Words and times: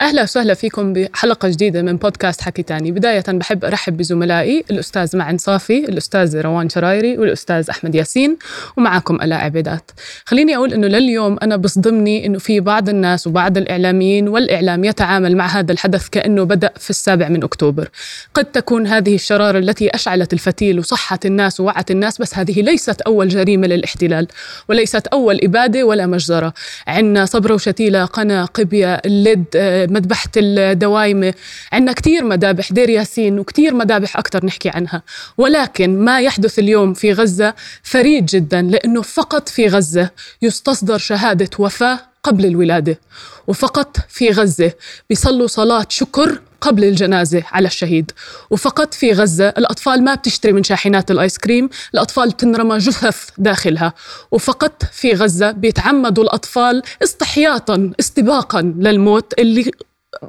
أهلا 0.00 0.22
وسهلا 0.22 0.54
فيكم 0.54 0.92
بحلقة 0.92 1.48
جديدة 1.48 1.82
من 1.82 1.96
بودكاست 1.96 2.40
حكي 2.40 2.62
تاني. 2.62 2.92
بداية 2.92 3.24
بحب 3.28 3.64
أرحب 3.64 3.96
بزملائي 3.96 4.64
الأستاذ 4.70 5.16
معن 5.16 5.38
صافي 5.38 5.78
الأستاذ 5.78 6.40
روان 6.40 6.68
شرايري 6.68 7.18
والأستاذ 7.18 7.70
أحمد 7.70 7.94
ياسين 7.94 8.36
ومعكم 8.76 9.14
ألاء 9.14 9.38
عبيدات 9.40 9.90
خليني 10.24 10.56
أقول 10.56 10.72
أنه 10.72 10.86
لليوم 10.86 11.36
أنا 11.42 11.56
بصدمني 11.56 12.26
أنه 12.26 12.38
في 12.38 12.60
بعض 12.60 12.88
الناس 12.88 13.26
وبعض 13.26 13.56
الإعلاميين 13.56 14.28
والإعلام 14.28 14.84
يتعامل 14.84 15.36
مع 15.36 15.46
هذا 15.46 15.72
الحدث 15.72 16.08
كأنه 16.08 16.44
بدأ 16.44 16.70
في 16.76 16.90
السابع 16.90 17.28
من 17.28 17.42
أكتوبر. 17.42 17.88
قد 18.34 18.44
تكون 18.44 18.86
هذه 18.86 19.14
الشرارة 19.14 19.58
التي 19.58 19.94
أشعلت 19.94 20.32
الفتيل 20.32 20.78
وصحت 20.78 21.26
الناس 21.26 21.60
ووعت 21.60 21.90
الناس 21.90 22.18
بس 22.20 22.38
هذه 22.38 22.62
ليست 22.62 23.00
أول 23.00 23.28
جريمة 23.28 23.66
للاحتلال 23.66 24.26
وليست 24.68 25.06
أول 25.06 25.40
إبادة 25.42 25.84
ولا 25.84 26.06
مجزرة. 26.06 26.54
عندنا 26.86 27.24
صبرة 27.24 27.54
وشتيلة 27.54 28.04
قنا 28.04 28.44
قبية 28.44 28.94
اللد 28.94 29.46
مذبحة 29.92 30.30
الدوايمة 30.36 31.34
عندنا 31.72 31.92
كتير 31.92 32.24
مذابح 32.24 32.72
دير 32.72 32.88
ياسين 32.88 33.38
وكتير 33.38 33.74
مذابح 33.74 34.16
أكثر 34.16 34.46
نحكي 34.46 34.68
عنها. 34.68 35.02
ولكن 35.38 35.98
ما 35.98 36.20
يحدث 36.20 36.58
اليوم 36.58 36.94
في 36.94 37.12
غزة 37.12 37.54
فريد 37.82 38.26
جدا 38.26 38.62
لأنه 38.62 39.02
فقط 39.02 39.48
في 39.48 39.68
غزة 39.68 40.10
يستصدر 40.42 40.98
شهادة 40.98 41.50
وفاة 41.58 42.00
قبل 42.22 42.46
الولادة. 42.46 42.98
وفقط 43.46 43.96
في 44.08 44.30
غزة 44.30 44.72
بيصلوا 45.08 45.46
صلاة 45.46 45.86
شكر 45.88 46.40
قبل 46.60 46.84
الجنازة 46.84 47.42
على 47.52 47.66
الشهيد. 47.66 48.10
وفقط 48.50 48.94
في 48.94 49.12
غزة 49.12 49.48
الأطفال 49.48 50.04
ما 50.04 50.14
بتشتري 50.14 50.52
من 50.52 50.62
شاحنات 50.62 51.10
الآيس 51.10 51.38
كريم 51.38 51.68
الأطفال 51.94 52.32
تنرمى 52.36 52.78
جثث 52.78 53.28
داخلها. 53.38 53.92
وفقط 54.30 54.82
في 54.92 55.12
غزة 55.12 55.50
بيتعمدوا 55.50 56.24
الأطفال 56.24 56.82
استحياطا 57.02 57.92
استباقا 58.00 58.62
للموت 58.62 59.32
اللي 59.38 59.70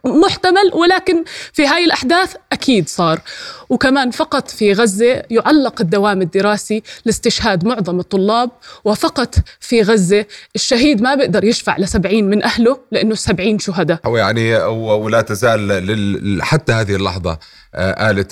محتمل 0.06 0.72
ولكن 0.73 1.23
في 1.54 1.68
هاي 1.68 1.86
الأحداث 1.86 2.36
أكيد 2.52 2.90
صار. 2.90 3.20
وكمان 3.70 4.12
فقط 4.12 4.50
في 4.50 4.73
غزة 4.73 5.23
يعلق 5.30 5.82
الدوام 5.82 6.22
الدراسي 6.22 6.84
لاستشهاد 7.06 7.66
معظم 7.66 8.00
الطلاب 8.00 8.50
وفقط 8.86 9.36
في 9.60 9.82
غزة 9.82 10.26
الشهيد 10.56 11.02
ما 11.02 11.16
بيقدر 11.16 11.44
يشفع 11.44 11.78
لسبعين 11.78 12.30
من 12.30 12.44
أهله 12.44 12.80
لأنه 12.92 13.16
سبعين 13.16 13.60
شهداء. 13.60 14.00
يعني 14.16 14.56
ولا 14.66 15.22
تزال 15.22 16.40
حتى 16.42 16.73
هذه 16.73 16.95
اللحظة 16.95 17.40
آه، 17.76 18.12
آلة 18.12 18.26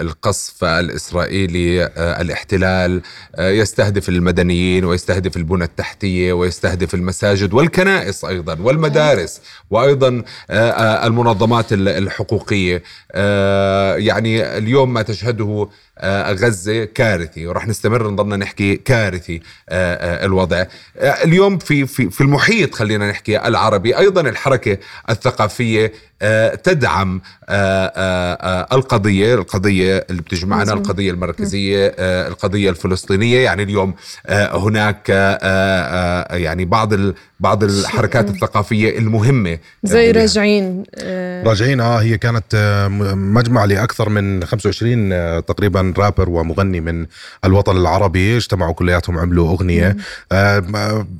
القصف 0.00 0.64
الإسرائيلي 0.64 1.84
آه، 1.84 2.20
الاحتلال 2.20 3.02
آه، 3.36 3.50
يستهدف 3.50 4.08
المدنيين 4.08 4.84
ويستهدف 4.84 5.36
البنى 5.36 5.64
التحتية 5.64 6.32
ويستهدف 6.32 6.94
المساجد 6.94 7.54
والكنائس 7.54 8.24
أيضا 8.24 8.56
والمدارس 8.60 9.40
وأيضا 9.70 10.22
المنظمات 11.06 11.66
الحقوقية. 11.72 12.82
يعني 13.96 14.58
اليوم 14.58 14.92
ما 14.92 15.02
تشهده 15.02 15.68
غزة 16.28 16.84
كارثي 16.84 17.46
ورح 17.46 17.68
نستمر 17.68 18.10
نضلنا 18.10 18.36
نحكي 18.36 18.76
كارثي 18.76 19.40
الوضع. 19.70 20.64
اليوم 20.96 21.58
في 21.58 21.86
في 21.86 22.10
في 22.10 22.20
المحيط 22.20 22.74
خلينا 22.74 23.10
نحكي 23.10 23.48
العربي. 23.48 23.98
أيضا 23.98 24.20
الحركة 24.20 24.78
الثقافية 25.10 25.92
تدعم 26.64 27.20
القضية 28.72 29.34
القضية 29.34 30.06
اللي 30.10 30.22
بتجمعنا 30.22 30.72
القضية 30.72 31.10
المركزية 31.10 31.94
القضية 31.98 32.70
الفلسطينية. 32.70 33.38
يعني 33.44 33.62
اليوم 33.62 33.94
هناك 34.28 35.08
يعني 36.30 36.64
بعض 36.64 36.94
بعض 37.40 37.64
الحركات 37.64 38.30
الثقافية 38.30 38.98
المهمة 38.98 39.58
زي 39.84 40.10
راجعين 40.10 40.84
راجعين 41.46 41.80
آه 41.80 41.96
هي 41.96 42.18
كانت 42.18 42.56
مجمع 43.14 43.64
لأكثر 43.64 44.08
من 44.08 44.44
25 44.44 45.08
تقريبا 45.44 45.94
رابر 45.98 46.28
ومغني 46.30 46.80
من 46.80 47.06
الوطن 47.44 47.76
العربي 47.76 48.36
اجتمعوا 48.36 48.72
كلياتهم 48.72 49.18
عملوا 49.18 49.48
أغنية. 49.48 49.96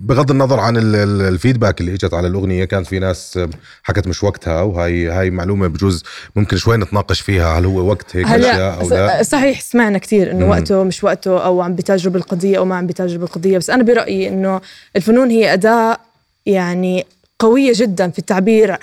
بغض 0.00 0.30
النظر 0.30 0.60
عن 0.60 0.74
الفيدباك 0.76 1.80
اللي 1.80 1.92
إجت 1.94 2.14
على 2.14 2.26
الأغنية 2.28 2.64
كانت 2.64 2.86
في 2.86 2.98
ناس 2.98 3.38
حكت 3.82 4.06
مش 4.06 4.22
وقتها 4.24 4.62
وهي 4.62 4.91
هاي 4.92 5.30
معلومة 5.30 5.66
بجوز 5.66 6.04
ممكن 6.36 6.56
شوي 6.56 6.76
نتناقش 6.76 7.20
فيها. 7.20 7.58
هل 7.58 7.64
هو 7.64 7.88
وقت 7.90 8.16
هيك 8.16 8.26
أشياء 8.26 8.80
أو 8.80 8.88
لا؟ 8.88 9.22
صحيح 9.22 9.60
سمعنا 9.60 9.98
كثير 9.98 10.30
إنه 10.30 10.50
وقته 10.50 10.82
مش 10.82 11.04
وقته 11.04 11.44
أو 11.44 11.60
عم 11.60 11.74
بتجرب 11.74 12.16
القضية 12.16 12.58
أو 12.58 12.64
ما 12.64 12.76
عم 12.76 12.86
بتجرب 12.86 13.22
القضية 13.22 13.58
بس 13.58 13.70
أنا 13.70 13.82
برأيي 13.82 14.28
إنه 14.28 14.60
الفنون 14.96 15.30
هي 15.30 15.52
أداة 15.52 15.96
يعني 16.46 17.06
قوية 17.38 17.72
جدا 17.76 18.10
في 18.10 18.18
التعبير 18.18 18.76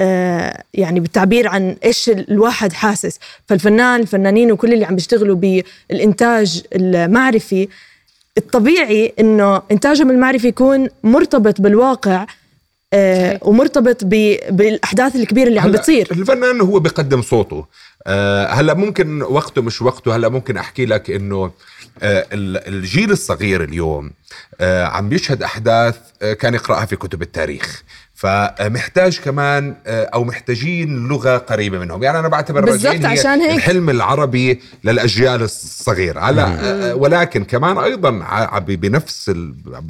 آه 0.00 0.62
يعني 0.74 1.00
بالتعبير 1.00 1.48
عن 1.48 1.76
إيش 1.84 2.08
الواحد 2.08 2.72
حاسس. 2.72 3.18
فالفنان 3.48 4.00
الفنانين 4.00 4.52
وكل 4.52 4.72
اللي 4.72 4.84
عم 4.84 4.94
بيشتغلوا 4.94 5.36
بالإنتاج 5.90 6.62
المعرفي 6.74 7.68
الطبيعي 8.38 9.14
إنه 9.20 9.62
إنتاجهم 9.70 10.10
المعرفي 10.10 10.48
يكون 10.48 10.88
مرتبط 11.04 11.60
بالواقع 11.60 12.26
آه 12.94 13.38
ومرتبط 13.42 14.04
بالأحداث 14.04 15.16
الكبيرة 15.16 15.48
اللي 15.48 15.60
عم 15.60 15.72
بتصير. 15.72 16.08
الفنان 16.10 16.60
هو 16.60 16.78
بيقدم 16.80 17.22
صوته. 17.22 17.66
آه 18.06 18.46
هلأ 18.46 18.74
ممكن 18.74 19.22
وقته 19.22 19.62
مش 19.62 19.82
وقته 19.82 20.16
هلأ 20.16 20.28
ممكن 20.28 20.56
أحكي 20.56 20.86
لك 20.86 21.10
إنه 21.10 21.50
آه 22.02 22.26
الجيل 22.32 23.10
الصغير 23.10 23.64
اليوم 23.64 24.10
آه 24.60 24.84
عم 24.84 25.08
بيشهد 25.08 25.42
أحداث 25.42 25.96
آه 26.22 26.32
كان 26.32 26.54
يقرأها 26.54 26.84
في 26.86 26.96
كتب 26.96 27.22
التاريخ. 27.22 27.82
فمحتاج 28.14 29.20
كمان 29.20 29.74
آه، 29.86 30.04
أو 30.04 30.24
محتاجين 30.24 31.08
لغة 31.08 31.36
قريبة 31.36 31.78
منهم. 31.78 32.02
يعني 32.02 32.18
أنا 32.18 32.28
بعتبر 32.28 32.64
بالضبط 32.64 33.04
عشان 33.04 33.40
هيك. 33.40 33.56
الحلم 33.56 33.90
العربي 33.90 34.60
للأجيال 34.84 35.42
الصغيرة. 35.42 36.20
هلا 36.20 36.46
آه، 36.90 36.94
ولكن 36.94 37.44
كمان 37.44 37.78
أيضا 37.78 38.10
بنفس 38.58 39.32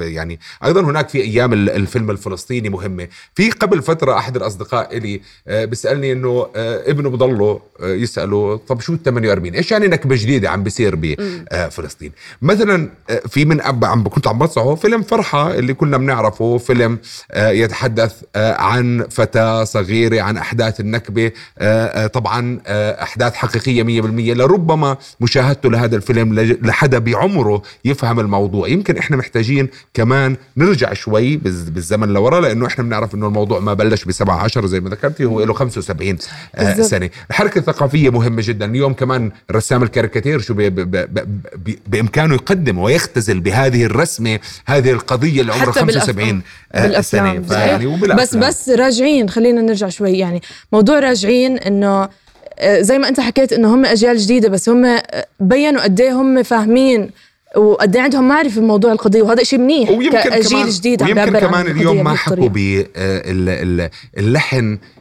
يعني 0.00 0.40
أيضا 0.64 0.80
هناك 0.80 1.08
في 1.08 1.22
أيام 1.22 1.52
الفيلم 1.52 2.10
الفلسطيني 2.10 2.68
مهمة. 2.68 3.08
في 3.34 3.50
قبل 3.50 3.82
فترة 3.82 4.18
أحد 4.18 4.36
الأصدقاء 4.36 4.98
لي 4.98 5.20
آه، 5.48 5.64
بيسألني 5.64 6.12
إنه 6.12 6.46
ابنه 6.56 7.10
بضله 7.10 7.60
يسأله 7.80 8.56
طب 8.56 8.80
شو 8.80 8.92
ال 8.92 9.02
48 9.02 9.54
إيش 9.54 9.72
يعني 9.72 9.86
نكبه 9.88 10.16
جديده 10.16 10.50
عم 10.50 10.62
بيصير 10.62 10.96
بفلسطين 10.96 12.12
مثلا 12.42 12.90
في 13.28 13.44
من 13.44 13.60
عم 13.60 14.08
كنت 14.08 14.26
عم 14.26 14.38
بصعه 14.38 14.74
فيلم 14.74 15.02
فرحة 15.02 15.54
اللي 15.54 15.74
كنا 15.74 15.96
بنعرفه 15.96 16.58
فيلم 16.58 16.98
يتحدث 17.36 18.14
آه، 18.22 18.23
عن 18.36 19.06
فتاة 19.10 19.64
صغيرة 19.64 20.22
عن 20.22 20.36
أحداث 20.36 20.80
النكبة. 20.80 21.32
آه، 21.58 21.86
آه، 21.86 22.06
طبعا 22.06 22.58
أحداث 23.02 23.34
حقيقية 23.34 23.82
مية 23.82 24.00
بالمية. 24.00 24.34
لربما 24.34 24.96
مشاهدته 25.20 25.70
لهذا 25.70 25.96
الفيلم 25.96 26.40
لحدا 26.62 26.98
بعمره 26.98 27.62
يفهم 27.84 28.20
الموضوع. 28.20 28.68
يمكن 28.68 28.96
إحنا 28.98 29.16
محتاجين 29.16 29.68
كمان 29.94 30.36
نرجع 30.56 30.92
شوي 30.92 31.36
بالزمن 31.36 32.08
لورا 32.08 32.40
لأنه 32.40 32.66
إحنا 32.66 32.84
بنعرف 32.84 33.14
أنه 33.14 33.26
الموضوع 33.26 33.60
ما 33.60 33.74
بلش 33.74 34.04
بسبعة 34.04 34.36
عشر 34.36 34.66
زي 34.66 34.80
ما 34.80 34.90
ذكرتي 34.90 35.24
هو 35.24 35.44
له 35.44 35.54
75 35.54 36.18
سنة. 36.82 37.10
الحركة 37.30 37.58
الثقافية 37.58 38.10
مهمة 38.10 38.42
جدا. 38.44 38.64
اليوم 38.64 38.92
كمان 38.92 39.30
رسام 39.52 39.82
الكاريكاتير 39.82 40.40
شو 40.40 40.54
بي 40.54 40.70
بي 40.70 40.84
بي 41.56 41.78
بإمكانه 41.86 42.34
يقدم 42.34 42.78
ويختزل 42.78 43.40
بهذه 43.40 43.84
الرسمة 43.84 44.38
هذه 44.66 44.90
القضية 44.90 45.40
اللي 45.40 45.52
عمرها 45.52 45.72
75 45.72 46.42
سنة. 47.00 47.42
فيعني 47.42 47.86
بس 48.06 48.36
بس 48.36 48.68
راجعين 48.68 49.28
خلينا 49.28 49.60
نرجع 49.62 49.88
شوي. 49.88 50.18
يعني 50.18 50.42
موضوع 50.72 50.98
راجعين 50.98 51.58
إنه 51.58 52.08
آه، 52.58 52.80
زي 52.80 52.98
ما 52.98 53.08
أنت 53.08 53.20
حكيت 53.20 53.52
إنه 53.52 53.74
هم 53.74 53.84
أجيال 53.84 54.16
جديدة 54.16 54.48
بس 54.48 54.68
هم 54.68 54.84
آه، 54.84 55.02
بينوا 55.40 55.82
قد 55.82 56.00
إيه 56.00 56.12
هم 56.12 56.42
فاهمين 56.42 57.10
وقد 57.56 57.96
إيه 57.96 58.02
عندهم 58.02 58.28
معرفة 58.28 58.60
بموضوع 58.60 58.92
القضية 58.92 59.22
وهذا 59.22 59.42
شيء 59.42 59.58
منيح 59.58 59.90
ويمكن 59.90 60.20
كمان 60.20 60.68
جديد 60.68 61.02
ويمكن 61.02 61.38
كمان 61.38 61.66
اليوم 61.66 62.04
ما 62.04 62.14
حكوا 62.14 62.48
باللحن 62.48 63.84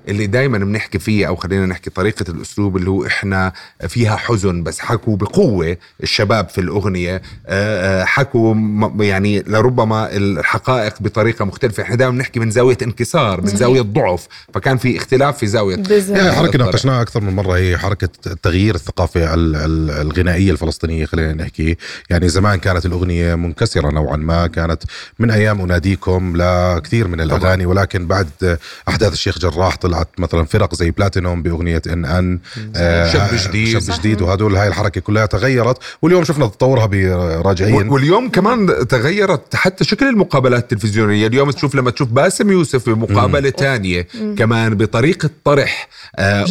اللي 0.08 0.28
دائما 0.28 0.58
بنحكي 0.58 1.00
فيه 1.00 1.28
أو 1.28 1.36
خلينا 1.36 1.66
نحكي 1.66 1.90
طريقة 1.90 2.26
الأسلوب 2.30 2.78
اللي 2.78 2.90
هو 2.90 3.06
إحنا 3.06 3.54
فيها 3.88 4.16
حزن 4.16 4.64
بس 4.64 4.80
حكوا 4.80 5.16
بقوة 5.16 5.78
الشباب 6.04 6.50
في 6.50 6.62
الأغنية 6.62 7.22
آه، 7.48 8.02
آه، 8.02 8.06
حكوا 8.06 8.56
يعني 9.00 9.44
لربما 9.48 10.16
الحقائق 10.16 11.02
بطريقة 11.02 11.46
مختلفة. 11.46 11.84
إحنا 11.84 11.96
دائما 11.96 12.14
بنحكي 12.14 12.40
من 12.40 12.52
زاوية 12.52 12.78
انكسار 12.82 13.42
من 13.42 13.48
زاوية 13.48 13.82
ضعف 13.82 14.28
فكان 14.54 14.78
في 14.78 14.98
اختلاف 14.98 15.38
في 15.38 15.48
زاوية 15.48 15.84
يعني 16.10 16.32
حركة 16.32 16.60
ناقشناها 16.60 17.02
أكثر 17.02 17.22
من 17.22 17.36
مرة 17.36 17.58
هي 17.58 17.78
حركة 17.78 18.10
التغيير 18.28 18.76
الثقافة 18.76 19.34
الغنائية 19.34 20.52
الفلسطينية 20.52 21.06
خلينا 21.06 21.34
نحكي. 21.34 21.78
يعني 22.10 22.30
زمان 22.30 22.43
زمان 22.44 22.60
كانت 22.60 22.86
الأغنية 22.86 23.36
منكسرة 23.36 23.90
نوعا 23.92 24.18
ما 24.18 24.48
كانت 24.48 24.84
من 25.20 25.32
أيام 25.32 25.62
أناديكم 25.62 26.34
لكثير 26.36 27.08
من 27.08 27.22
الأغاني 27.22 27.66
ولكن 27.66 28.08
بعد 28.08 28.58
أحداث 28.90 29.14
الشيخ 29.14 29.40
جراح 29.40 29.76
طلعت 29.76 30.08
مثلا 30.18 30.46
فرق 30.46 30.76
زي 30.76 30.92
بلاتينوم 30.92 31.44
بأغنية 31.44 31.82
إن 31.88 32.06
أن 32.06 32.40
شاب 33.14 33.30
جديد. 33.48 33.80
شاب 33.80 34.00
جديد 34.00 34.22
وهدول 34.22 34.56
هاي 34.56 34.68
الحركة 34.68 35.02
كلها 35.02 35.26
تغيرت 35.26 35.78
واليوم 36.02 36.24
شفنا 36.24 36.48
تطورها 36.48 36.86
براجعين. 36.86 37.90
واليوم 37.90 38.30
كمان 38.30 38.88
تغيرت 38.88 39.56
حتى 39.56 39.84
شكل 39.84 40.08
المقابلات 40.08 40.64
التلفزيونية. 40.64 41.28
اليوم 41.28 41.52
تشوف 41.52 41.76
لما 41.76 41.92
تشوف 41.92 42.10
باسم 42.10 42.52
يوسف 42.52 42.90
بمقابلة 42.90 43.50
ثانية 43.50 44.08
كمان 44.38 44.76
بطريقة 44.76 45.30
طرح 45.44 45.88
آه. 46.16 46.46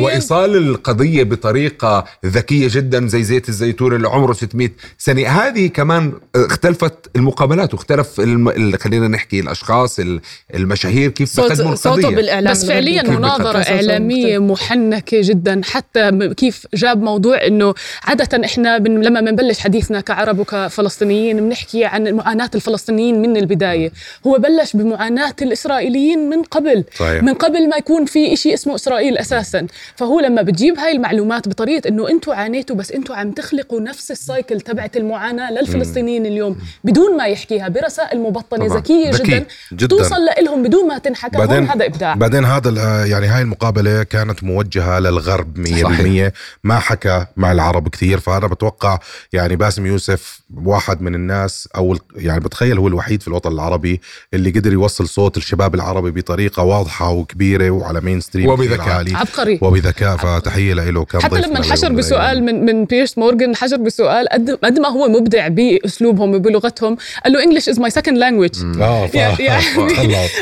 وإيصال 0.00 0.56
القضية 0.56 1.22
بطريقة 1.22 2.04
ذكية 2.26 2.68
جدا 2.70 3.06
زي 3.06 3.22
زيت 3.22 3.48
الزيتون 3.48 3.94
اللي 3.94 4.08
عمره 4.08 4.32
600 4.32 4.70
سنة 4.98 5.29
هذه 5.30 5.66
كمان 5.66 6.12
اختلفت 6.36 6.94
المقابلات 7.16 7.74
واختلف 7.74 8.20
الم... 8.20 8.48
ال- 8.48 8.78
خلينا 8.80 9.08
نحكي 9.08 9.40
الأشخاص 9.40 9.98
ال- 9.98 10.20
المشاهير 10.54 11.10
كيف 11.10 11.28
صوت 11.32 11.52
بيقدموا 11.52 11.74
صوته 11.74 11.98
القضية. 11.98 12.16
بالإعلام 12.16 12.52
بس 12.52 12.64
فعليا 12.66 13.02
صوته 13.02 13.74
إعلامية 13.74 14.38
مختلف. 14.38 14.70
محنكة 14.70 15.20
جدا. 15.20 15.60
حتى 15.64 16.34
كيف 16.36 16.66
جاب 16.74 17.02
موضوع 17.02 17.46
إنه 17.46 17.74
عادة 18.04 18.44
إحنا 18.44 18.78
بن 18.78 19.00
لما 19.02 19.20
بنبلش 19.20 19.58
حديثنا 19.58 20.00
كعرب 20.00 20.38
وكفلسطينيين 20.38 21.36
بنحكي 21.36 21.84
عن 21.84 22.12
معاناة 22.14 22.50
الفلسطينيين 22.54 23.22
من 23.22 23.36
البداية. 23.36 23.92
هو 24.26 24.38
بلش 24.38 24.76
بمعاناة 24.76 25.34
الإسرائيليين 25.42 26.30
من 26.30 26.42
قبل. 26.42 26.84
صحيح. 26.98 27.22
من 27.22 27.34
قبل 27.34 27.68
ما 27.68 27.76
يكون 27.76 28.04
في 28.04 28.32
إشي 28.32 28.54
اسمه 28.54 28.74
إسرائيل 28.74 29.18
أساسا. 29.18 29.66
فهو 29.96 30.20
لما 30.20 30.42
بتجيب 30.42 30.78
هاي 30.78 30.92
المعلومات 30.92 31.48
بطريقة 31.48 31.88
إنه 31.88 32.08
أنتوا 32.10 32.34
عانيتوا 32.34 32.76
بس 32.76 32.92
أنتوا 32.92 33.16
عم 33.16 33.30
تخلقوا 33.30 33.80
نفس 33.80 34.10
السايكل 34.10 34.60
تبعت 34.60 34.96
المعاناة 35.20 35.50
للفلسطينيين 35.52 36.26
اليوم 36.26 36.56
بدون 36.84 37.16
ما 37.16 37.26
يحكيها 37.26 37.68
برسائل 37.68 38.20
مبطنة 38.20 38.68
طبعاً. 38.68 38.78
ذكية 38.78 39.10
ذكي. 39.10 39.22
جدا, 39.22 39.46
جداً. 39.72 39.86
توصل 39.86 40.14
لهم 40.42 40.62
بدون 40.62 40.88
ما 40.88 40.98
تنحكى 40.98 41.38
هون 41.38 41.66
هذا 41.66 41.86
إبداع 41.86 42.14
بعدين 42.14 42.44
هذا 42.44 42.68
ال- 42.68 43.10
يعني 43.10 43.26
هاي 43.26 43.42
المقابلة 43.42 44.02
كانت 44.02 44.44
موجهة 44.44 44.98
للغرب 44.98 45.58
100% 45.58 45.82
صحيح. 45.82 46.30
ما 46.64 46.78
حكى 46.78 47.26
مع 47.36 47.52
العرب 47.52 47.88
كثير 47.88 48.20
فأنا 48.20 48.46
بتوقع 48.46 48.98
يعني 49.32 49.56
باسم 49.56 49.86
يوسف 49.86 50.40
واحد 50.64 51.02
من 51.02 51.14
الناس 51.14 51.68
أو 51.76 51.96
يعني 52.16 52.40
بتخيل 52.40 52.78
هو 52.78 52.88
الوحيد 52.88 53.22
في 53.22 53.28
الوطن 53.28 53.52
العربي 53.52 54.00
اللي 54.34 54.50
قدر 54.50 54.72
يوصل 54.72 55.08
صوت 55.08 55.36
الشباب 55.36 55.74
العربي 55.74 56.10
بطريقة 56.10 56.62
واضحة 56.62 57.10
وكبيرة 57.10 57.70
وعلى 57.70 58.00
مين 58.00 58.20
ستريم 58.20 58.48
وبذكاء. 58.48 58.88
عالي 58.88 59.14
عبقري. 59.16 59.58
وبذكاء 59.62 60.16
فتحية 60.16 60.74
له 60.74 61.04
كان 61.04 61.22
حتى 61.22 61.40
لما 61.40 61.58
انحشر 61.58 61.92
بسؤال. 61.92 62.42
من 62.44 62.64
من 62.66 62.84
بيرس 62.84 63.18
مورغان 63.18 63.56
حشر 63.56 63.76
بسؤال 63.76 64.28
قد 64.28 64.50
قد 64.64 64.78
ما 64.78 64.88
هو 64.88 65.08
مبدع 65.12 65.48
بأسلوبهم 65.48 66.34
وبلغتهم. 66.34 66.96
قال 67.24 67.32
له 67.32 67.44
English 67.44 67.68
is 67.68 67.80
my 67.80 67.90
second 67.90 68.18
language. 68.18 68.64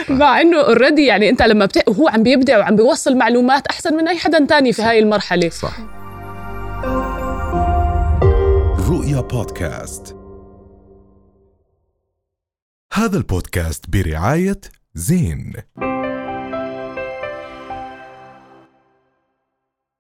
مع 0.09 0.41
إنه 0.41 0.61
already 0.61 1.07
يعني 1.07 1.29
أنت 1.29 1.43
لما 1.43 1.67
بت... 1.67 1.89
وهو 1.89 2.09
عم 2.09 2.23
بيبدع 2.23 2.59
وعم 2.59 2.77
بيوصل 2.77 3.17
معلومات 3.17 3.67
أحسن 3.67 3.97
من 3.97 4.09
أي 4.09 4.19
حدا 4.19 4.47
تاني 4.47 4.73
في 4.73 4.83
هاي 4.83 4.99
المرحلة. 4.99 5.49
صح. 5.49 5.79
رؤيا 8.89 9.21
بودكاست. 9.21 10.17
هذا 12.93 13.17
البودكاست 13.17 13.85
برعاية 13.91 14.61
زين. 14.95 15.53